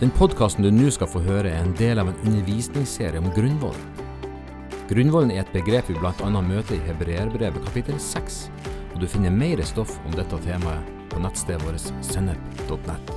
Den 0.00 0.10
podkasten 0.10 0.64
du 0.64 0.72
nå 0.74 0.88
skal 0.90 1.06
få 1.06 1.20
høre, 1.22 1.52
er 1.52 1.62
en 1.62 1.74
del 1.78 2.00
av 2.02 2.08
en 2.10 2.16
undervisningsserie 2.26 3.20
om 3.22 3.28
grunnvollen. 3.36 4.00
Grunnvollen 4.88 5.30
er 5.30 5.44
et 5.44 5.52
begrep 5.54 5.86
vi 5.88 5.94
bl.a. 5.94 6.30
møter 6.42 6.74
i 6.74 6.82
Hebreerbrevet 6.88 7.62
kapittel 7.68 8.00
6, 8.02 8.40
og 8.90 8.96
du 9.00 9.06
finner 9.08 9.30
mer 9.30 9.62
stoff 9.64 9.94
om 10.02 10.16
dette 10.18 10.40
temaet 10.42 10.90
på 11.12 11.22
nettstedet 11.22 11.62
vårt 11.62 11.86
sennep.nett. 12.10 13.12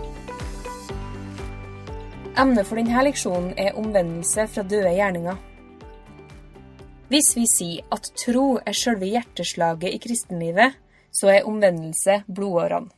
Emnet 2.37 2.69
for 2.69 2.77
denne 2.77 3.05
leksjonen 3.07 3.55
er 3.57 3.79
omvendelse 3.81 4.45
fra 4.53 4.61
døde 4.61 4.93
gjerninger. 4.93 5.41
Hvis 7.09 7.31
vi 7.39 7.47
sier 7.49 7.89
at 7.95 8.11
tro 8.21 8.59
er 8.61 8.77
selve 8.77 9.09
hjerteslaget 9.09 9.95
i 9.95 10.03
kristenlivet, 10.05 10.77
så 11.09 11.33
er 11.33 11.49
omvendelse 11.49 12.21
blodårene. 12.29 12.93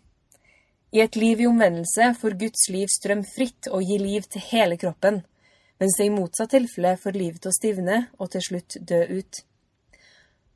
I 0.91 1.03
et 1.03 1.15
liv 1.15 1.41
i 1.41 1.47
omvendelse 1.47 2.13
får 2.17 2.37
Guds 2.41 2.63
liv 2.73 2.89
strøm 2.89 3.21
fritt 3.35 3.67
og 3.69 3.85
gi 3.85 3.99
liv 4.01 4.25
til 4.25 4.41
hele 4.49 4.77
kroppen, 4.81 5.21
mens 5.79 5.97
det 5.99 6.07
i 6.09 6.13
motsatt 6.13 6.49
tilfelle 6.55 6.95
får 6.97 7.17
livet 7.17 7.43
til 7.43 7.51
å 7.51 7.57
stivne 7.57 7.99
og 8.17 8.31
til 8.33 8.43
slutt 8.47 8.79
dø 8.89 9.03
ut. 9.19 9.43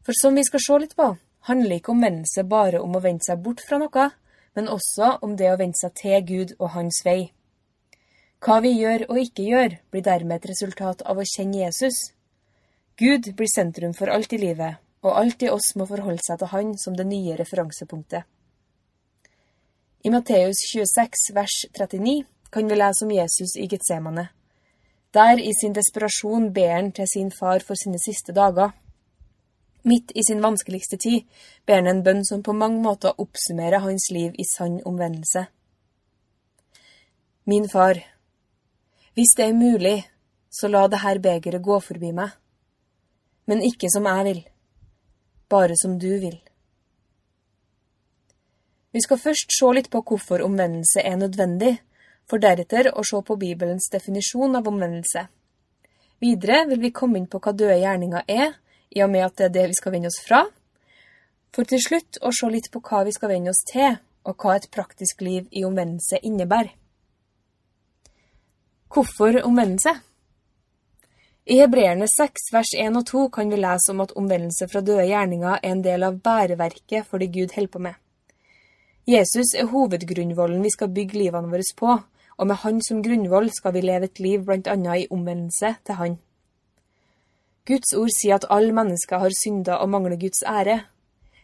For 0.03 0.17
som 0.17 0.35
vi 0.35 0.44
skal 0.48 0.63
se 0.66 0.80
litt 0.81 0.98
på, 0.98 1.13
handler 1.48 1.77
ikke 1.77 1.94
omvendelse 1.94 2.44
bare 2.49 2.81
om 2.81 2.98
å 2.98 3.03
vende 3.03 3.25
seg 3.27 3.45
bort 3.45 3.61
fra 3.67 3.77
noe, 3.80 4.09
men 4.58 4.73
også 4.73 5.17
om 5.25 5.38
det 5.38 5.52
å 5.52 5.59
vende 5.61 5.80
seg 5.80 5.94
til 6.02 6.25
Gud 6.25 6.58
og 6.58 6.73
Hans 6.73 7.03
vei. 7.05 7.31
Hva 8.44 8.58
vi 8.66 8.73
gjør 8.75 9.05
og 9.08 9.22
ikke 9.22 9.45
gjør, 9.47 9.77
blir 9.94 10.03
dermed 10.03 10.41
et 10.41 10.50
resultat 10.50 11.05
av 11.08 11.22
å 11.22 11.30
kjenne 11.30 11.61
Jesus. 11.61 12.09
Gud 13.00 13.30
blir 13.38 13.50
sentrum 13.53 13.94
for 13.95 14.11
alt 14.11 14.34
i 14.34 14.41
livet, 14.41 14.81
og 15.05 15.16
alt 15.20 15.45
i 15.45 15.52
oss 15.53 15.75
må 15.80 15.88
forholde 15.88 16.25
seg 16.25 16.41
til 16.41 16.52
Han 16.52 16.73
som 16.81 16.97
det 16.97 17.08
nye 17.08 17.38
referansepunktet. 17.39 18.27
I 20.05 20.09
Matteus 20.09 20.57
26 20.73 21.31
vers 21.34 21.66
39 21.71 22.23
kan 22.49 22.67
vi 22.67 22.75
lese 22.75 23.05
om 23.05 23.11
Jesus 23.11 23.55
i 23.55 23.67
Getsemane. 23.72 24.28
Der 25.16 25.39
i 25.39 25.53
sin 25.55 25.73
desperasjon 25.73 26.50
ber 26.53 26.73
han 26.75 26.91
til 26.91 27.08
sin 27.08 27.31
far 27.31 27.64
for 27.64 27.80
sine 27.80 28.02
siste 28.03 28.36
dager. 28.36 28.73
Midt 29.88 30.11
i 30.16 30.25
sin 30.28 30.44
vanskeligste 30.44 31.00
tid 31.00 31.23
ber 31.66 31.80
han 31.80 31.88
en 31.88 32.03
bønn 32.03 32.19
som 32.28 32.44
på 32.44 32.52
mange 32.52 32.83
måter 32.83 33.16
oppsummerer 33.16 33.80
hans 33.80 34.09
liv 34.11 34.36
i 34.36 34.44
sann 34.44 34.81
omvendelse. 34.86 35.45
Min 37.47 37.69
far, 37.69 38.03
hvis 39.16 39.35
det 39.38 39.45
er 39.47 39.56
mulig, 39.56 39.97
så 40.52 40.67
la 40.67 40.88
det 40.88 41.00
her 41.00 41.23
begeret 41.23 41.63
gå 41.63 41.80
forbi 41.80 42.11
meg. 42.11 42.35
Men 43.47 43.63
ikke 43.63 43.88
som 43.88 44.11
jeg 44.11 44.28
vil, 44.28 44.47
bare 45.47 45.80
som 45.80 45.95
du 46.00 46.11
vil. 46.19 46.41
Vi 48.94 49.02
skal 49.02 49.17
først 49.17 49.49
se 49.49 49.69
litt 49.73 49.89
på 49.89 50.03
hvorfor 50.05 50.44
omvendelse 50.45 51.02
er 51.02 51.16
nødvendig, 51.17 51.80
for 52.30 52.38
deretter 52.38 52.91
å 52.94 53.03
se 53.03 53.19
på 53.25 53.38
Bibelens 53.41 53.89
definisjon 53.91 54.53
av 54.59 54.67
omvendelse. 54.69 55.25
Videre 56.22 56.61
vil 56.69 56.83
vi 56.83 56.94
komme 56.95 57.17
inn 57.19 57.27
på 57.27 57.41
hva 57.41 57.55
døde 57.58 57.80
gjerninger 57.81 58.30
er, 58.30 58.53
i 58.94 59.02
og 59.02 59.09
med 59.09 59.25
at 59.25 59.39
det 59.39 59.47
er 59.47 59.55
det 59.58 59.66
vi 59.72 59.80
skal 59.80 59.95
vende 59.95 60.11
oss 60.13 60.22
fra, 60.22 60.44
for 61.53 61.69
til 61.69 61.81
slutt 61.81 62.22
å 62.22 62.31
se 62.33 62.50
litt 62.53 62.69
på 62.73 62.83
hva 62.85 63.02
vi 63.08 63.16
skal 63.16 63.33
vende 63.33 63.52
oss 63.53 63.66
til, 63.69 63.97
og 64.23 64.38
hva 64.39 64.55
et 64.55 64.69
praktisk 64.72 65.25
liv 65.25 65.50
i 65.52 65.66
omvendelse 65.67 66.22
innebærer. 66.23 66.72
Hvorfor 68.94 69.41
omvendelse? 69.41 69.95
I 71.50 71.57
Hebreerne 71.59 72.05
6 72.07 72.53
vers 72.53 72.72
1 72.78 73.02
og 73.02 73.07
2 73.09 73.25
kan 73.33 73.50
vi 73.52 73.57
lese 73.59 73.91
om 73.91 74.05
at 74.05 74.13
omvendelse 74.16 74.69
fra 74.72 74.85
døde 74.85 75.09
gjerninger 75.09 75.57
er 75.57 75.73
en 75.73 75.81
del 75.83 76.05
av 76.07 76.22
bæreverket 76.23 77.09
for 77.09 77.19
det 77.19 77.33
Gud 77.33 77.57
holder 77.57 77.73
på 77.73 77.81
med. 77.89 78.03
Jesus 79.08 79.52
er 79.59 79.68
hovedgrunnvollen 79.68 80.62
vi 80.64 80.70
skal 80.72 80.92
bygge 80.96 81.18
livene 81.20 81.52
våre 81.52 81.66
på, 81.76 81.98
og 82.38 82.48
med 82.48 82.56
Han 82.64 82.80
som 82.82 83.02
grunnvoll 83.04 83.50
skal 83.52 83.73
vi 83.73 83.82
leve 83.82 84.08
et 84.08 84.20
liv 84.20 84.50
annet 84.50 85.04
i 85.04 85.08
omvendelse 85.12 85.76
til 85.86 85.96
Han. 85.96 86.16
Guds 87.68 87.94
ord 87.96 88.12
sier 88.16 88.36
at 88.36 88.47
alle 88.50 88.72
mennesker 88.72 89.19
har 89.19 89.36
synda 89.36 89.75
og 89.84 89.90
mangler 89.90 90.16
Guds 90.19 90.44
ære. 90.47 90.81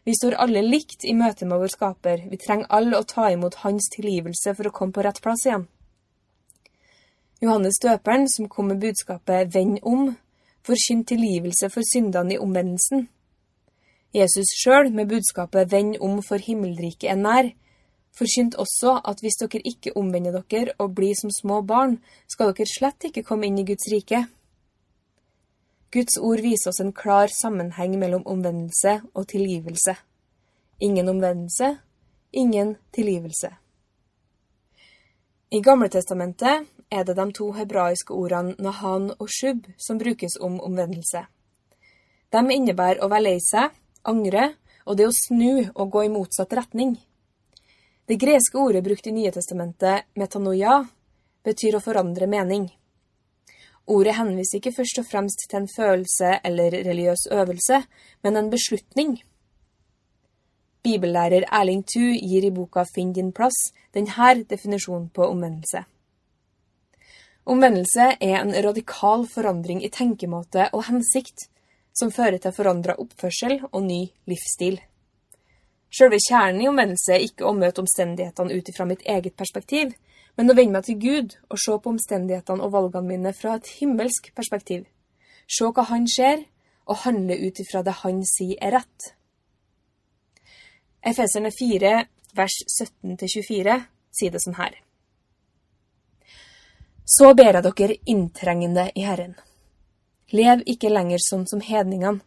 Vi 0.06 0.16
står 0.16 0.40
alle 0.40 0.62
likt 0.62 1.04
i 1.04 1.14
møte 1.14 1.46
med 1.46 1.60
vår 1.60 1.76
skaper, 1.76 2.24
vi 2.32 2.38
trenger 2.38 2.72
alle 2.72 2.98
å 2.98 3.04
ta 3.04 3.30
imot 3.32 3.60
Hans 3.64 3.90
tilgivelse 3.92 4.56
for 4.56 4.68
å 4.68 4.72
komme 4.72 4.96
på 4.96 5.04
rett 5.04 5.22
plass 5.22 5.46
igjen. 5.46 5.68
Johannes 7.42 7.80
døperen, 7.80 8.28
som 8.28 8.50
kom 8.50 8.68
med 8.68 8.80
budskapet 8.80 9.54
'Vend 9.54 9.80
om', 9.84 10.16
forkynte 10.64 11.16
tilgivelse 11.16 11.70
for 11.70 11.84
syndene 11.94 12.34
i 12.34 12.38
omvendelsen. 12.38 13.08
Jesus 14.14 14.50
sjøl, 14.58 14.92
med 14.92 15.10
budskapet 15.10 15.72
'Vend 15.72 15.98
om, 16.02 16.22
for 16.24 16.38
himmelriket 16.38 17.10
er 17.12 17.16
nær', 17.16 17.54
forkynte 18.18 18.58
også 18.58 19.02
at 19.06 19.22
hvis 19.22 19.38
dere 19.42 19.62
ikke 19.66 19.98
omvender 19.98 20.42
dere 20.42 20.74
og 20.78 20.96
blir 20.96 21.14
som 21.16 21.30
små 21.30 21.62
barn, 21.62 22.00
skal 22.28 22.54
dere 22.54 22.66
slett 22.66 23.04
ikke 23.04 23.24
komme 23.24 23.46
inn 23.46 23.60
i 23.60 23.66
Guds 23.66 23.86
rike. 23.94 24.26
Guds 25.92 26.18
ord 26.18 26.42
viser 26.42 26.70
oss 26.70 26.82
en 26.82 26.94
klar 26.94 27.28
sammenheng 27.34 28.00
mellom 28.00 28.26
omvendelse 28.26 29.02
og 29.14 29.28
tilgivelse. 29.28 29.96
Ingen 30.82 31.10
omvendelse, 31.10 31.78
ingen 32.34 32.78
tilgivelse. 32.94 33.50
I 35.52 35.62
Gamletestamentet 35.62 36.68
er 36.92 37.04
det 37.04 37.16
de 37.18 37.32
to 37.34 37.52
hebraiske 37.52 38.14
ordene 38.14 38.56
nahan 38.60 39.12
og 39.20 39.30
shub 39.30 39.66
som 39.78 39.98
brukes 39.98 40.38
om 40.42 40.60
omvendelse. 40.62 41.26
De 42.32 42.42
innebærer 42.54 43.02
å 43.02 43.10
være 43.10 43.26
lei 43.26 43.40
seg, 43.42 43.74
angre 44.08 44.54
og 44.86 44.98
det 44.98 45.08
å 45.10 45.14
snu 45.14 45.70
og 45.76 45.92
gå 45.94 46.06
i 46.06 46.12
motsatt 46.14 46.54
retning. 46.58 46.96
Det 48.10 48.18
greske 48.18 48.58
ordet 48.58 48.82
brukt 48.84 49.06
i 49.06 49.14
Nye 49.14 49.32
testamentet, 49.32 50.08
metanoia, 50.18 50.82
betyr 51.46 51.78
å 51.78 51.84
forandre 51.84 52.28
mening. 52.30 52.66
Ordet 53.90 54.16
henviser 54.18 54.60
ikke 54.60 54.74
først 54.74 55.02
og 55.02 55.08
fremst 55.10 55.46
til 55.50 55.60
en 55.62 55.70
følelse 55.70 56.40
eller 56.46 56.74
religiøs 56.86 57.28
øvelse, 57.34 57.84
men 58.24 58.38
en 58.38 58.50
beslutning. 58.50 59.16
Bibellærer 60.86 61.46
Erling 61.52 61.84
Thu 61.86 62.06
gir 62.16 62.46
i 62.46 62.52
boka 62.56 62.86
Finn 62.96 63.14
din 63.14 63.32
plass 63.36 63.58
denne 63.94 64.34
definisjonen 64.50 65.10
på 65.14 65.26
omvendelse. 65.28 65.84
Omvendelse 67.50 68.12
er 68.22 68.36
en 68.40 68.54
radikal 68.54 69.26
forandring 69.28 69.82
i 69.84 69.90
tenkemåte 69.90 70.70
og 70.74 70.86
hensikt, 70.86 71.50
som 71.94 72.12
fører 72.12 72.40
til 72.42 72.54
forandra 72.56 72.96
oppførsel 73.02 73.60
og 73.72 73.82
ny 73.84 74.06
livsstil. 74.30 74.80
Selve 75.90 76.20
kjernen 76.22 76.62
i 76.62 76.70
omvendelse 76.70 77.16
er 77.16 77.26
ikke 77.26 77.48
å 77.50 77.56
møte 77.58 77.82
omstendighetene 77.82 78.54
ut 78.54 78.70
ifra 78.70 78.86
mitt 78.86 79.02
eget 79.10 79.36
perspektiv, 79.40 79.96
men 80.38 80.52
å 80.52 80.56
vende 80.56 80.78
meg 80.78 80.86
til 80.86 81.00
Gud 81.02 81.36
og 81.50 81.60
se 81.60 81.76
på 81.76 81.92
omstendighetene 81.92 82.64
og 82.64 82.74
valgene 82.76 83.10
mine 83.10 83.34
fra 83.36 83.58
et 83.58 83.72
himmelsk 83.80 84.30
perspektiv. 84.38 84.86
Se 85.50 85.66
hva 85.66 85.88
Han 85.90 86.06
ser, 86.08 86.46
og 86.90 87.04
handle 87.06 87.36
ut 87.38 87.60
ifra 87.62 87.82
det 87.86 88.00
Han 88.04 88.22
sier 88.26 88.58
er 88.62 88.78
rett. 88.78 89.10
Efeserne 91.06 91.52
4, 91.54 91.92
vers 92.38 92.56
17-24 92.70 93.76
sier 94.14 94.34
det 94.34 94.42
sånn 94.44 94.58
her. 94.58 94.78
Så 97.10 97.34
ber 97.34 97.58
jeg 97.58 97.66
dere 97.66 98.02
inntrengende 98.06 98.90
i 98.94 99.06
Herren. 99.08 99.34
Lev 100.36 100.64
ikke 100.70 100.92
lenger 100.92 101.22
sånn 101.24 101.46
som 101.50 101.62
hedningene. 101.64 102.22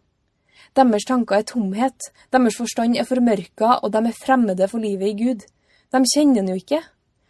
Deres 0.72 1.04
tanker 1.04 1.40
er 1.40 1.46
tomhet, 1.46 2.08
deres 2.32 2.56
forstand 2.56 2.96
er 2.96 3.04
formørka, 3.04 3.78
og 3.82 3.92
de 3.92 4.00
er 4.08 4.16
fremmede 4.16 4.68
for 4.70 4.80
livet 4.80 5.12
i 5.12 5.18
Gud. 5.18 5.44
De 5.92 6.00
kjenner 6.14 6.40
den 6.40 6.54
jo 6.54 6.56
ikke, 6.56 6.80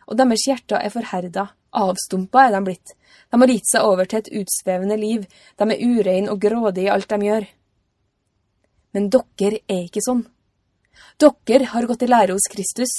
og 0.07 0.19
deres 0.21 0.45
hjerter 0.47 0.79
er 0.79 0.93
forherda, 0.95 1.49
avstumpa 1.75 2.47
er 2.47 2.55
de 2.55 2.61
blitt. 2.69 2.95
De 3.33 3.41
har 3.41 3.51
gitt 3.51 3.71
seg 3.73 3.89
over 3.89 4.07
til 4.07 4.23
et 4.23 4.31
utsvevende 4.43 4.99
liv, 5.01 5.27
de 5.59 5.67
er 5.67 5.83
ureine 5.83 6.31
og 6.31 6.41
grådige 6.45 6.87
i 6.87 6.93
alt 6.95 7.11
de 7.11 7.19
gjør. 7.27 7.49
Men 8.93 9.09
dere 9.11 9.59
er 9.67 9.87
ikke 9.89 10.05
sånn. 10.05 10.27
Dere 11.19 11.71
har 11.73 11.89
gått 11.89 12.05
i 12.05 12.11
lære 12.11 12.37
hos 12.37 12.49
Kristus. 12.53 12.93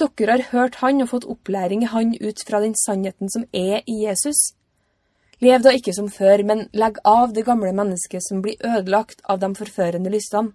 Dere 0.00 0.32
har 0.32 0.48
hørt 0.50 0.80
Han 0.82 1.04
og 1.04 1.12
fått 1.12 1.28
opplæring 1.30 1.84
i 1.84 1.90
Han 1.92 2.14
ut 2.18 2.42
fra 2.48 2.60
den 2.64 2.74
sannheten 2.74 3.30
som 3.30 3.44
er 3.52 3.84
i 3.86 4.00
Jesus. 4.06 4.54
Lev 5.44 5.64
da 5.64 5.72
ikke 5.76 5.92
som 5.92 6.06
før, 6.08 6.40
men 6.46 6.68
legg 6.72 7.00
av 7.04 7.34
det 7.36 7.44
gamle 7.44 7.72
mennesket 7.76 8.22
som 8.24 8.40
blir 8.44 8.60
ødelagt 8.64 9.20
av 9.28 9.42
de 9.42 9.50
forførende 9.58 10.12
lystene. 10.12 10.54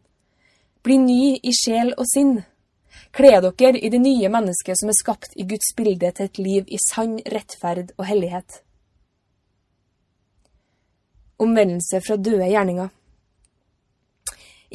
Bli 0.81 0.95
ny 0.97 1.23
i 1.43 1.53
sjel 1.53 1.91
og 1.97 2.07
sinn. 2.09 2.39
Kle 3.13 3.35
dere 3.43 3.77
i 3.77 3.91
det 3.93 3.99
nye 4.01 4.31
mennesket 4.31 4.79
som 4.79 4.89
er 4.89 4.97
skapt 4.97 5.35
i 5.35 5.45
Guds 5.49 5.75
bilde 5.77 6.09
til 6.15 6.29
et 6.29 6.39
liv 6.41 6.71
i 6.73 6.79
sann 6.81 7.19
rettferd 7.33 7.91
og 7.97 8.07
hellighet. 8.09 8.63
Omvendelse 11.39 12.01
fra 12.03 12.17
døde 12.17 12.49
gjerninger 12.51 12.89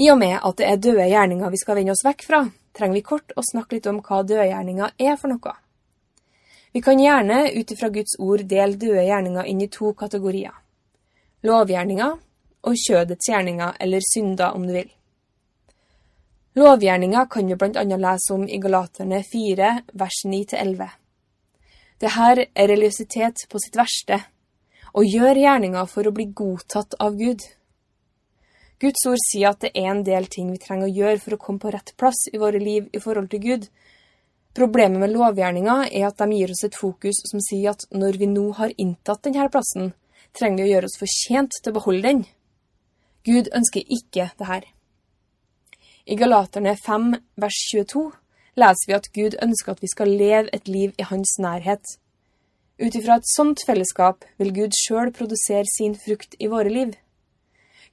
I 0.00 0.06
og 0.12 0.19
med 0.19 0.38
at 0.38 0.60
det 0.60 0.69
er 0.69 0.81
døde 0.87 1.08
gjerninger 1.10 1.50
vi 1.52 1.60
skal 1.60 1.81
vende 1.81 1.93
oss 1.93 2.05
vekk 2.06 2.25
fra, 2.28 2.40
trenger 2.76 3.00
vi 3.00 3.05
kort 3.10 3.34
å 3.37 3.44
snakke 3.50 3.76
litt 3.76 3.90
om 3.90 4.00
hva 4.05 4.22
døde 4.22 4.46
gjerninger 4.49 4.94
er 5.10 5.19
for 5.20 5.34
noe. 5.34 5.58
Vi 6.74 6.82
kan 6.82 6.98
gjerne 6.98 7.52
ut 7.54 7.70
ifra 7.70 7.88
Guds 7.88 8.16
ord 8.18 8.42
dele 8.50 8.74
døde 8.74 9.04
gjerninger 9.06 9.46
inn 9.46 9.60
i 9.62 9.70
to 9.70 9.92
kategorier. 9.94 10.56
Lovgjerninger 11.46 12.16
og 12.66 12.80
kjødets 12.80 13.28
gjerninger, 13.30 13.76
eller 13.78 14.02
synder, 14.02 14.56
om 14.56 14.66
du 14.66 14.72
vil. 14.74 14.90
Lovgjerninger 16.58 17.28
kan 17.30 17.46
vi 17.46 17.70
annet 17.78 18.02
lese 18.02 18.34
om 18.34 18.48
i 18.48 18.58
Galaterne 18.58 19.22
4, 19.22 19.70
vers 20.02 20.18
9-11. 20.26 20.88
Det 22.00 22.10
her 22.16 22.42
er 22.42 22.68
religiøsitet 22.72 23.46
på 23.50 23.62
sitt 23.62 23.78
verste, 23.78 24.18
og 24.98 25.06
gjør 25.06 25.44
gjerninger 25.44 25.86
for 25.86 26.10
å 26.10 26.14
bli 26.16 26.26
godtatt 26.34 26.98
av 26.98 27.14
Gud. 27.14 27.46
Guds 28.82 29.06
ord 29.06 29.22
sier 29.30 29.54
at 29.54 29.62
det 29.62 29.76
er 29.78 29.92
en 29.92 30.02
del 30.02 30.26
ting 30.26 30.50
vi 30.50 30.58
trenger 30.58 30.90
å 30.90 30.96
gjøre 30.98 31.22
for 31.22 31.36
å 31.36 31.42
komme 31.46 31.62
på 31.62 31.70
rett 31.70 31.94
plass 31.94 32.26
i 32.32 32.42
våre 32.42 32.58
liv 32.58 32.90
i 32.90 32.98
forhold 32.98 33.30
til 33.30 33.46
Gud. 33.46 33.68
Problemet 34.54 35.00
med 35.02 35.10
lovgjerninga 35.10 35.88
er 35.90 36.06
at 36.06 36.20
de 36.20 36.36
gir 36.38 36.52
oss 36.54 36.62
et 36.62 36.76
fokus 36.78 37.18
som 37.26 37.42
sier 37.42 37.72
at 37.72 37.88
når 37.90 38.20
vi 38.20 38.28
nå 38.30 38.52
har 38.54 38.74
inntatt 38.78 39.24
denne 39.26 39.48
plassen, 39.50 39.90
trenger 40.34 40.62
vi 40.62 40.68
å 40.68 40.72
gjøre 40.74 40.90
oss 40.90 41.00
fortjent 41.00 41.58
til 41.58 41.72
å 41.72 41.78
beholde 41.80 42.06
den. 42.06 42.22
Gud 43.26 43.50
ønsker 43.56 43.82
ikke 43.98 44.28
det 44.38 44.46
her. 44.46 44.68
I 46.06 46.14
Galaterne 46.20 46.76
5 46.76 47.10
vers 47.40 47.58
22 47.72 48.04
leser 48.60 48.90
vi 48.90 48.96
at 48.98 49.10
Gud 49.16 49.36
ønsker 49.42 49.74
at 49.74 49.82
vi 49.82 49.90
skal 49.90 50.14
leve 50.22 50.52
et 50.52 50.68
liv 50.70 50.94
i 51.00 51.06
hans 51.08 51.34
nærhet. 51.42 51.96
Ut 52.78 52.94
ifra 52.94 53.18
et 53.18 53.30
sånt 53.30 53.62
fellesskap 53.66 54.26
vil 54.38 54.52
Gud 54.54 54.76
sjøl 54.78 55.10
produsere 55.14 55.66
sin 55.70 55.96
frukt 55.98 56.36
i 56.38 56.50
våre 56.52 56.70
liv. 56.70 56.94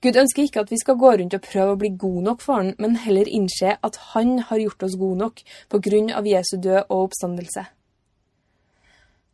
Gud 0.01 0.17
ønsker 0.17 0.47
ikke 0.47 0.63
at 0.63 0.71
vi 0.73 0.79
skal 0.81 0.97
gå 0.97 1.11
rundt 1.19 1.35
og 1.37 1.43
prøve 1.45 1.75
å 1.75 1.77
bli 1.77 1.91
gode 1.93 2.23
nok 2.25 2.39
for 2.41 2.57
han, 2.57 2.71
men 2.81 2.97
heller 3.03 3.29
innse 3.29 3.75
at 3.85 3.99
han 4.15 4.39
har 4.49 4.61
gjort 4.63 4.87
oss 4.87 4.95
gode 4.97 5.19
nok 5.19 5.43
på 5.69 5.79
grunn 5.85 6.09
av 6.09 6.25
Jesu 6.25 6.55
død 6.57 6.87
og 6.87 7.03
oppstandelse. 7.03 7.67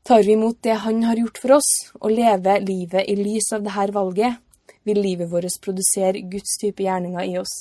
Tar 0.07 0.23
vi 0.27 0.35
imot 0.35 0.59
det 0.63 0.75
han 0.83 1.01
har 1.07 1.19
gjort 1.19 1.39
for 1.39 1.55
oss, 1.57 1.69
og 1.99 2.11
lever 2.11 2.65
livet 2.67 3.07
i 3.07 3.15
lys 3.15 3.47
av 3.55 3.63
dette 3.63 3.95
valget, 3.95 4.43
vil 4.87 4.99
livet 5.03 5.31
vårt 5.31 5.55
produsere 5.63 6.23
Guds 6.31 6.57
type 6.59 6.83
gjerninger 6.83 7.23
i 7.27 7.37
oss. 7.39 7.55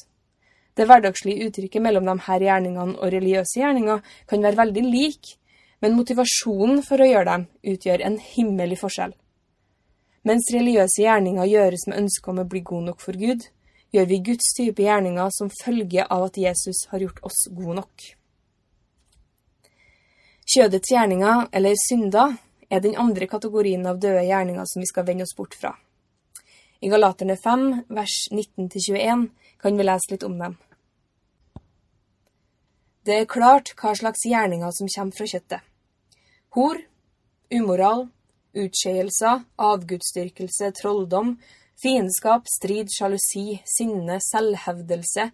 Det 0.76 0.86
hverdagslige 0.86 1.46
uttrykket 1.46 1.82
mellom 1.82 2.10
disse 2.10 2.38
gjerningene 2.42 2.98
og 2.98 3.12
religiøse 3.14 3.62
gjerninger 3.62 4.02
kan 4.30 4.42
være 4.42 4.60
veldig 4.62 4.84
lik, 4.86 5.36
men 5.80 5.94
motivasjonen 5.94 6.82
for 6.86 7.02
å 7.02 7.08
gjøre 7.08 7.30
dem 7.30 7.46
utgjør 7.74 8.02
en 8.06 8.18
himmelig 8.34 8.80
forskjell. 8.82 9.14
Mens 10.26 10.48
religiøse 10.50 11.04
gjerninger 11.04 11.46
gjøres 11.46 11.86
med 11.86 12.00
ønske 12.00 12.32
om 12.32 12.40
å 12.42 12.48
bli 12.50 12.64
god 12.66 12.88
nok 12.88 13.02
for 13.04 13.14
Gud, 13.18 13.44
gjør 13.94 14.08
vi 14.10 14.22
Guds 14.26 14.48
type 14.56 14.82
gjerninger 14.82 15.30
som 15.30 15.52
følge 15.54 16.02
av 16.02 16.24
at 16.26 16.38
Jesus 16.40 16.86
har 16.90 17.04
gjort 17.04 17.20
oss 17.28 17.44
gode 17.54 17.76
nok. 17.78 18.06
Kjødets 20.46 20.90
gjerninger, 20.90 21.46
eller 21.54 21.78
synder, 21.78 22.36
er 22.70 22.82
den 22.82 22.96
andre 22.98 23.28
kategorien 23.30 23.86
av 23.86 24.00
døde 24.02 24.24
gjerninger 24.26 24.66
som 24.66 24.82
vi 24.82 24.90
skal 24.90 25.06
vende 25.06 25.26
oss 25.26 25.34
bort 25.38 25.54
fra. 25.54 25.76
I 26.82 26.90
Galaterne 26.90 27.38
5, 27.38 27.66
vers 27.94 28.16
19-21 28.34 29.28
kan 29.62 29.78
vi 29.78 29.86
lese 29.86 30.12
litt 30.12 30.26
om 30.26 30.34
dem. 30.38 30.58
Det 33.06 33.20
er 33.20 33.30
klart 33.30 33.70
hva 33.78 33.94
slags 33.94 34.26
gjerninger 34.26 34.74
som 34.74 34.90
kommer 34.90 35.14
fra 35.14 35.30
kjøttet. 35.30 35.62
Hor, 36.58 36.82
umoral, 37.54 38.08
utskeielser, 38.56 39.44
avgudsdyrkelse, 39.60 40.72
trolldom, 40.80 41.36
fiendskap, 41.82 42.48
strid, 42.48 42.90
sjalusi, 42.92 43.60
sinne, 43.68 44.18
selvhevdelse, 44.24 45.30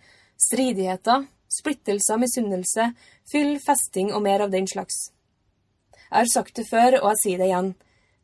stridigheter, 0.49 1.27
splittelser, 1.53 2.21
misunnelse, 2.23 2.91
fyll, 3.31 3.57
festing 3.63 4.13
og 4.13 4.25
mer 4.27 4.47
av 4.47 4.53
den 4.55 4.67
slags. 4.69 5.11
Jeg 6.11 6.19
har 6.19 6.33
sagt 6.33 6.59
det 6.59 6.67
før, 6.69 6.99
og 7.01 7.13
jeg 7.13 7.23
sier 7.23 7.41
det 7.41 7.49
igjen. 7.51 7.73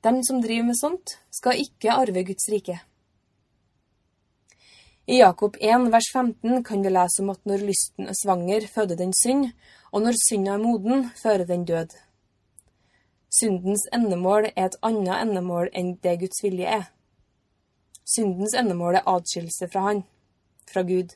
Den 0.04 0.20
som 0.26 0.42
driver 0.42 0.68
med 0.68 0.78
sånt, 0.78 1.16
skal 1.34 1.62
ikke 1.62 1.94
arve 1.94 2.24
Guds 2.26 2.50
rike. 2.52 2.80
I 5.08 5.22
Jakob 5.22 5.56
1 5.56 5.88
vers 5.92 6.10
15 6.12 6.64
kan 6.64 6.82
vi 6.84 6.90
lese 6.92 7.22
om 7.24 7.30
at 7.32 7.40
når 7.48 7.64
lysten 7.64 8.10
er 8.12 8.16
svanger, 8.18 8.66
føder 8.68 8.98
den 8.98 9.14
synd, 9.16 9.54
og 9.88 10.04
når 10.04 10.18
synda 10.20 10.58
er 10.58 10.60
moden, 10.60 11.08
fører 11.16 11.48
den 11.48 11.64
død. 11.64 11.96
Syndens 13.38 13.84
endemål 13.94 14.48
er 14.56 14.66
et 14.66 14.76
annet 14.82 15.14
endemål 15.22 15.68
enn 15.76 15.94
det 16.02 16.16
Guds 16.22 16.42
vilje 16.42 16.66
er. 16.78 16.86
Syndens 18.08 18.54
endemål 18.56 18.98
er 18.98 19.08
atskillelse 19.10 19.68
fra 19.70 19.84
Han, 19.84 20.02
fra 20.70 20.82
Gud. 20.88 21.12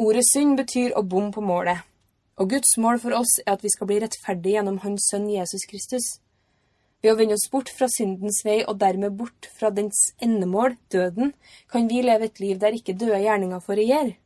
Ordet 0.00 0.24
synd 0.30 0.56
betyr 0.60 0.94
å 0.96 1.02
bomme 1.02 1.34
på 1.34 1.42
målet, 1.44 1.82
og 2.40 2.54
Guds 2.54 2.76
mål 2.80 3.00
for 3.02 3.18
oss 3.18 3.34
er 3.42 3.56
at 3.56 3.64
vi 3.66 3.72
skal 3.74 3.90
bli 3.90 3.98
rettferdige 4.00 4.56
gjennom 4.56 4.78
Hans 4.84 5.10
sønn 5.10 5.28
Jesus 5.28 5.66
Kristus. 5.68 6.06
Ved 7.02 7.12
å 7.12 7.18
vende 7.18 7.36
oss 7.36 7.48
bort 7.52 7.72
fra 7.72 7.88
syndens 7.90 8.40
vei 8.44 8.60
og 8.62 8.78
dermed 8.80 9.16
bort 9.18 9.50
fra 9.58 9.72
dens 9.74 10.10
endemål, 10.22 10.78
døden, 10.92 11.34
kan 11.72 11.88
vi 11.90 12.00
leve 12.04 12.30
et 12.30 12.40
liv 12.40 12.60
der 12.60 12.76
ikke 12.76 12.96
døde 12.96 13.20
gjerninger 13.24 13.60
får 13.64 13.80
regjere. 13.82 14.16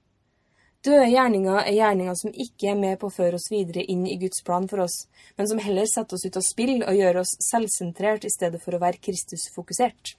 Døde 0.84 1.06
gjerninger 1.08 1.62
er 1.62 1.72
gjerninger 1.72 2.16
som 2.20 2.34
ikke 2.44 2.68
er 2.74 2.76
med 2.76 2.98
på 3.00 3.08
å 3.08 3.14
føre 3.14 3.38
oss 3.38 3.48
videre 3.52 3.86
inn 3.88 4.02
i 4.04 4.18
Guds 4.20 4.44
plan 4.44 4.66
for 4.68 4.84
oss, 4.84 5.06
men 5.38 5.48
som 5.48 5.62
heller 5.64 5.88
setter 5.88 6.18
oss 6.18 6.26
ut 6.26 6.36
av 6.36 6.44
spill 6.44 6.82
og 6.82 6.98
gjør 6.98 7.22
oss 7.22 7.32
selvsentrert 7.46 8.26
i 8.28 8.32
stedet 8.34 8.60
for 8.60 8.76
å 8.76 8.82
være 8.82 9.00
Kristus-fokusert. 9.00 10.14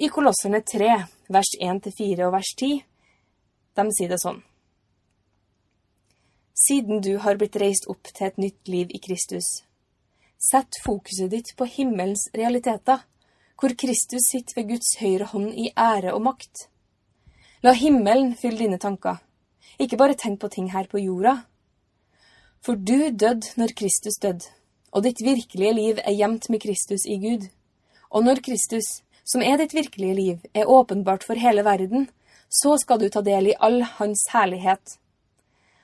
I 0.00 0.08
Kolosserne 0.14 0.62
3, 0.64 0.90
vers 1.28 1.52
1-4 1.60 2.24
og 2.24 2.34
vers 2.38 2.54
10, 2.56 2.82
de 3.78 3.86
sier 3.98 4.14
det 4.14 4.22
sånn. 4.22 4.40
Siden 6.58 7.02
du 7.04 7.18
har 7.22 7.36
blitt 7.38 7.58
reist 7.60 7.86
opp 7.92 8.08
til 8.08 8.30
et 8.30 8.40
nytt 8.40 8.70
liv 8.70 8.94
i 8.94 9.02
Kristus, 9.02 9.58
Sett 10.38 10.78
fokuset 10.84 11.30
ditt 11.30 11.56
på 11.56 11.66
himmelens 11.66 12.28
realiteter, 12.34 13.00
hvor 13.58 13.74
Kristus 13.74 14.28
sitter 14.30 14.60
ved 14.60 14.68
Guds 14.70 14.92
høyre 15.00 15.26
hånd 15.32 15.50
i 15.50 15.72
ære 15.74 16.12
og 16.14 16.22
makt. 16.28 16.68
La 17.62 17.72
himmelen 17.74 18.36
fylle 18.38 18.60
dine 18.62 18.78
tanker, 18.78 19.16
ikke 19.82 19.98
bare 19.98 20.14
tenk 20.14 20.38
på 20.40 20.50
ting 20.52 20.68
her 20.70 20.86
på 20.86 21.00
jorda. 21.02 21.40
For 22.62 22.78
du 22.78 23.10
døde 23.10 23.54
når 23.58 23.74
Kristus 23.78 24.18
døde, 24.22 24.46
og 24.94 25.02
ditt 25.02 25.18
virkelige 25.26 25.72
liv 25.74 25.98
er 26.04 26.14
gjemt 26.14 26.46
med 26.50 26.62
Kristus 26.62 27.06
i 27.06 27.18
Gud. 27.18 27.48
Og 28.14 28.24
når 28.24 28.44
Kristus, 28.46 29.02
som 29.24 29.42
er 29.42 29.58
ditt 29.58 29.74
virkelige 29.74 30.14
liv, 30.14 30.38
er 30.54 30.70
åpenbart 30.70 31.26
for 31.26 31.34
hele 31.34 31.64
verden, 31.66 32.08
så 32.48 32.76
skal 32.78 33.02
du 33.02 33.08
ta 33.10 33.24
del 33.26 33.50
i 33.50 33.58
all 33.58 33.82
hans 33.98 34.28
herlighet. 34.32 34.94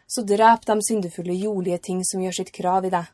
Så 0.07 0.23
drep 0.23 0.65
de 0.67 0.79
syndefulle 0.79 1.35
jordlige 1.35 1.83
ting 1.91 2.05
som 2.07 2.23
gjør 2.23 2.39
sitt 2.39 2.55
krav 2.55 2.87
i 2.87 2.95
deg 2.95 3.11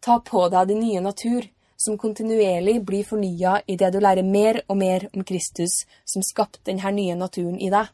Ta 0.00 0.16
på 0.24 0.46
deg 0.48 0.68
din 0.70 0.80
nye 0.80 1.00
natur, 1.04 1.44
som 1.76 1.98
kontinuerlig 2.00 2.78
blir 2.84 3.04
fornya 3.04 3.58
idet 3.68 3.92
du 3.92 3.98
lærer 4.00 4.24
mer 4.24 4.62
og 4.66 4.78
mer 4.80 5.06
om 5.14 5.24
Kristus, 5.24 5.84
som 6.08 6.24
skapte 6.24 6.64
denne 6.64 6.92
nye 6.96 7.16
naturen 7.16 7.58
i 7.60 7.68
deg. 7.72 7.90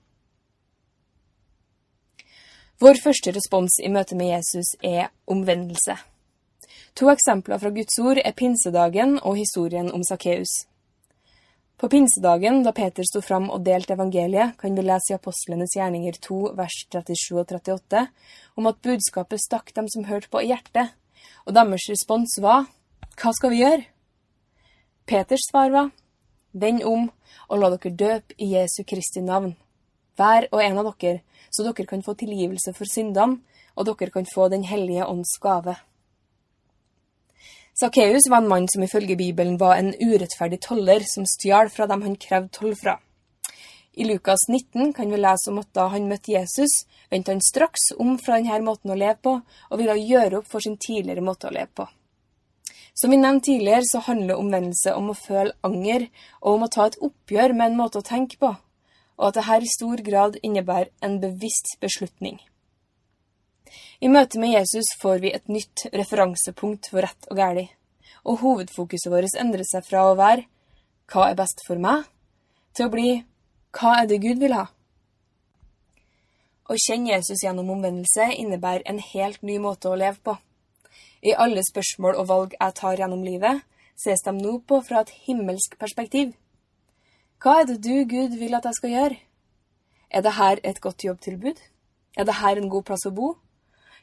Vår 2.76 2.98
første 3.00 3.32
respons 3.32 3.78
i 3.80 3.88
møte 3.88 4.16
med 4.18 4.34
Jesus 4.34 4.74
er 4.84 5.08
omvendelse. 5.32 5.94
To 7.00 7.08
eksempler 7.08 7.60
fra 7.62 7.70
Guds 7.72 7.96
ord 8.04 8.20
er 8.20 8.36
pinsedagen 8.36 9.14
og 9.22 9.38
historien 9.38 9.88
om 9.96 10.04
Sakkeus. 10.04 10.52
På 11.80 11.88
pinsedagen, 11.92 12.62
da 12.64 12.74
Peter 12.76 13.04
sto 13.08 13.22
fram 13.24 13.48
og 13.52 13.64
delte 13.64 13.96
evangeliet, 13.96 14.58
kan 14.60 14.76
vi 14.76 14.84
lese 14.84 15.14
i 15.14 15.16
Apostlenes 15.16 15.72
gjerninger 15.76 16.20
2, 16.20 16.38
vers 16.56 16.76
37 16.92 17.40
og 17.40 17.42
38, 17.46 18.06
om 18.60 18.68
at 18.68 18.80
budskapet 18.84 19.40
stakk 19.40 19.72
dem 19.76 19.88
som 19.92 20.04
hørte 20.08 20.28
på, 20.32 20.44
i 20.44 20.52
hjertet, 20.52 20.92
og 21.48 21.56
deres 21.56 21.88
respons 21.92 22.36
var 22.44 22.68
Hva 23.16 23.32
skal 23.36 23.52
vi 23.52 23.62
gjøre? 23.64 23.84
Peters 25.08 25.48
svar 25.48 25.72
var 25.72 25.92
Vend 26.52 26.84
om 26.84 27.08
og 27.48 27.60
la 27.60 27.72
dere 27.72 27.92
døpe 27.92 28.36
i 28.36 28.52
Jesu 28.52 28.82
Kristi 28.88 29.24
navn, 29.24 29.54
hver 30.16 30.48
og 30.52 30.62
en 30.62 30.80
av 30.80 30.88
dere, 31.00 31.22
så 31.50 31.64
dere 31.66 31.86
kan 31.88 32.02
få 32.02 32.16
tilgivelse 32.18 32.74
for 32.76 32.88
syndene, 32.90 33.40
og 33.76 33.86
dere 33.86 34.10
kan 34.10 34.26
få 34.34 34.48
Den 34.48 34.64
hellige 34.64 35.06
ånds 35.06 35.38
gave. 35.40 35.76
Sakkeus 37.76 38.30
var 38.30 38.40
en 38.40 38.48
mann 38.48 38.68
som 38.72 38.82
ifølge 38.82 39.16
Bibelen 39.16 39.58
var 39.60 39.76
en 39.76 39.92
urettferdig 40.00 40.62
toller 40.64 41.04
som 41.04 41.26
stjal 41.28 41.68
fra 41.68 41.86
dem 41.86 42.02
han 42.02 42.16
krevde 42.16 42.48
toll 42.48 42.72
fra. 42.74 42.96
I 43.92 44.04
Lukas 44.04 44.48
19 44.48 44.92
kan 44.92 45.10
vi 45.10 45.16
lese 45.20 45.50
om 45.50 45.58
at 45.60 45.68
da 45.76 45.86
han 45.92 46.08
møtte 46.08 46.32
Jesus, 46.32 46.72
vendte 47.10 47.32
han 47.32 47.44
straks 47.44 47.90
om 48.00 48.18
fra 48.20 48.38
denne 48.40 48.64
måten 48.64 48.92
å 48.92 48.96
leve 48.96 49.18
på, 49.24 49.38
og 49.70 49.78
ville 49.80 49.96
gjøre 49.96 50.40
opp 50.40 50.48
for 50.48 50.64
sin 50.64 50.76
tidligere 50.80 51.24
måte 51.24 51.48
å 51.48 51.52
leve 51.52 51.72
på. 51.76 51.86
Som 52.96 53.12
vi 53.12 53.20
nevnte 53.20 53.50
tidligere, 53.50 53.84
så 53.84 54.00
handler 54.04 54.40
omvendelse 54.40 54.94
om 54.96 55.12
å 55.12 55.16
føle 55.16 55.52
anger, 55.64 56.08
og 56.40 56.54
om 56.54 56.64
å 56.64 56.72
ta 56.72 56.88
et 56.88 57.00
oppgjør 57.04 57.52
med 57.56 57.70
en 57.70 57.80
måte 57.80 58.00
å 58.00 58.04
tenke 58.04 58.40
på, 58.40 58.54
og 59.16 59.30
at 59.30 59.38
dette 59.40 59.64
i 59.64 59.72
stor 59.72 60.02
grad 60.04 60.36
innebærer 60.42 60.92
en 61.02 61.18
bevisst 61.20 61.76
beslutning. 61.80 62.38
I 64.00 64.08
møte 64.12 64.38
med 64.38 64.52
Jesus 64.52 64.92
får 65.00 65.22
vi 65.24 65.32
et 65.32 65.48
nytt 65.48 65.86
referansepunkt 65.92 66.90
for 66.92 67.04
rett 67.06 67.28
og 67.30 67.40
galt, 67.40 67.72
og 68.26 68.42
hovedfokuset 68.42 69.10
vårt 69.12 69.38
endrer 69.40 69.64
seg 69.64 69.86
fra 69.86 70.04
å 70.10 70.16
være 70.18 70.44
hva 71.12 71.30
er 71.30 71.38
best 71.38 71.62
for 71.66 71.78
meg, 71.80 72.04
til 72.74 72.88
å 72.88 72.92
bli 72.92 73.10
hva 73.76 74.00
er 74.02 74.08
det 74.10 74.22
Gud 74.24 74.40
vil 74.42 74.56
ha? 74.56 74.66
Å 76.66 76.74
kjenne 76.82 77.12
Jesus 77.12 77.44
gjennom 77.44 77.68
omvendelse 77.76 78.26
innebærer 78.34 78.82
en 78.90 78.98
helt 78.98 79.42
ny 79.46 79.60
måte 79.62 79.90
å 79.90 79.98
leve 79.98 80.18
på. 80.24 80.34
I 81.22 81.36
alle 81.38 81.62
spørsmål 81.64 82.18
og 82.18 82.28
valg 82.30 82.56
jeg 82.56 82.76
tar 82.80 82.98
gjennom 82.98 83.22
livet, 83.22 83.62
ses 83.96 84.24
de 84.26 84.34
nå 84.34 84.58
på 84.66 84.80
fra 84.84 85.04
et 85.04 85.12
himmelsk 85.26 85.78
perspektiv. 85.78 86.34
Hva 87.42 87.60
er 87.60 87.66
det 87.68 87.82
du, 87.84 87.92
Gud, 88.08 88.36
vil 88.40 88.54
at 88.56 88.64
jeg 88.64 88.78
skal 88.78 88.94
gjøre? 88.94 89.16
Er 90.10 90.22
det 90.24 90.36
her 90.38 90.60
et 90.64 90.80
godt 90.80 91.04
jobbtilbud? 91.04 91.58
Er 92.16 92.24
det 92.24 92.38
her 92.40 92.56
en 92.56 92.70
god 92.72 92.86
plass 92.88 93.04
å 93.04 93.12
bo? 93.12 93.34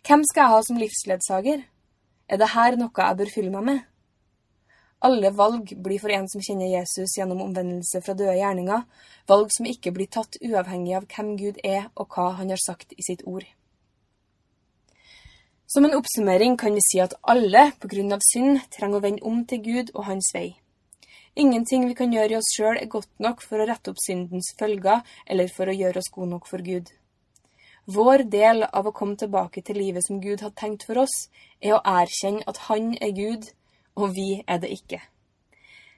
Hvem 0.06 0.22
skal 0.30 0.44
jeg 0.44 0.54
ha 0.54 0.60
som 0.68 0.78
livsledsager? 0.78 1.64
Er 2.30 2.38
det 2.38 2.52
her 2.54 2.78
noe 2.78 2.94
jeg 2.94 3.18
bør 3.18 3.32
fylle 3.34 3.54
meg 3.56 3.66
med? 3.70 3.82
Alle 5.04 5.34
valg 5.36 5.74
blir 5.84 6.00
for 6.00 6.14
en 6.16 6.30
som 6.32 6.44
kjenner 6.46 6.70
Jesus 6.78 7.18
gjennom 7.18 7.42
omvendelse 7.44 8.00
fra 8.06 8.14
døde 8.16 8.38
gjerninger, 8.38 8.86
valg 9.28 9.50
som 9.52 9.68
ikke 9.68 9.92
blir 9.96 10.08
tatt 10.08 10.38
uavhengig 10.40 10.96
av 10.96 11.10
hvem 11.12 11.34
Gud 11.42 11.60
er 11.64 11.90
og 11.96 12.14
hva 12.14 12.30
han 12.38 12.54
har 12.54 12.62
sagt 12.62 12.94
i 12.96 13.04
sitt 13.04 13.26
ord. 13.28 13.44
Som 15.68 15.90
en 15.90 15.98
oppsummering 15.98 16.56
kan 16.62 16.78
vi 16.78 16.86
si 16.86 17.02
at 17.02 17.18
alle, 17.26 17.72
på 17.82 17.90
grunn 17.92 18.14
av 18.14 18.24
synd, 18.24 18.62
trenger 18.72 19.02
å 19.02 19.04
vende 19.04 19.26
om 19.28 19.42
til 19.50 19.64
Gud 19.66 19.92
og 19.96 20.06
hans 20.06 20.30
vei. 20.36 20.54
Ingenting 21.36 21.88
vi 21.90 21.96
kan 21.98 22.12
gjøre 22.14 22.36
i 22.36 22.38
oss 22.38 22.52
sjøl 22.54 22.78
er 22.78 22.90
godt 22.90 23.10
nok 23.24 23.40
for 23.42 23.58
å 23.58 23.66
rette 23.66 23.90
opp 23.90 24.02
syndens 24.02 24.52
følger 24.60 25.02
eller 25.26 25.48
for 25.50 25.66
å 25.66 25.74
gjøre 25.74 26.04
oss 26.04 26.12
gode 26.14 26.30
nok 26.36 26.46
for 26.46 26.62
Gud. 26.62 26.92
Vår 27.90 28.24
del 28.32 28.62
av 28.68 28.86
å 28.86 28.94
komme 28.96 29.18
tilbake 29.20 29.64
til 29.66 29.80
livet 29.82 30.06
som 30.06 30.22
Gud 30.22 30.44
har 30.46 30.54
tenkt 30.56 30.86
for 30.88 31.02
oss, 31.02 31.16
er 31.60 31.74
å 31.76 31.82
erkjenne 31.84 32.46
at 32.48 32.62
Han 32.70 32.94
er 33.02 33.16
Gud, 33.18 33.50
og 33.98 34.14
vi 34.14 34.44
er 34.48 34.62
det 34.62 34.70
ikke. 34.78 35.02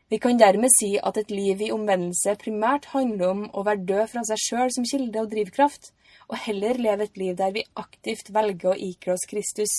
Vi 0.09 0.21
kan 0.23 0.39
dermed 0.39 0.71
si 0.79 0.95
at 0.97 1.17
et 1.17 1.33
liv 1.33 1.61
i 1.61 1.71
omvendelse 1.73 2.37
primært 2.41 2.87
handler 2.93 3.31
om 3.33 3.43
å 3.51 3.65
være 3.67 3.85
død 3.89 4.11
fra 4.13 4.23
seg 4.29 4.41
sjøl 4.41 4.73
som 4.73 4.87
kilde 4.87 5.19
og 5.19 5.31
drivkraft, 5.35 5.91
og 6.29 6.39
heller 6.47 6.79
leve 6.79 7.09
et 7.09 7.19
liv 7.19 7.35
der 7.37 7.51
vi 7.53 7.67
aktivt 7.75 8.31
velger 8.33 8.71
å 8.71 8.79
ikle 8.87 9.13
oss 9.17 9.27
Kristus. 9.29 9.75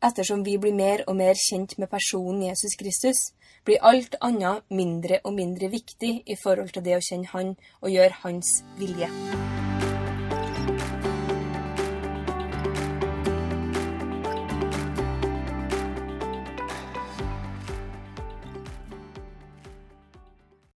Ettersom 0.00 0.44
vi 0.44 0.54
blir 0.56 0.72
mer 0.72 1.02
og 1.06 1.16
mer 1.18 1.36
kjent 1.36 1.74
med 1.76 1.90
personen 1.92 2.46
Jesus 2.46 2.76
Kristus, 2.80 3.18
blir 3.68 3.82
alt 3.84 4.16
annet 4.24 4.64
mindre 4.72 5.20
og 5.24 5.34
mindre 5.36 5.68
viktig 5.68 6.14
i 6.24 6.38
forhold 6.40 6.72
til 6.72 6.86
det 6.86 6.96
å 6.96 7.04
kjenne 7.04 7.28
Han 7.34 7.52
og 7.82 7.92
gjøre 7.92 8.22
Hans 8.22 8.62
vilje. 8.80 9.10